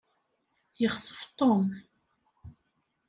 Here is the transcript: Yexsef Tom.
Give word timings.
Yexsef 0.81 1.21
Tom. 1.37 1.65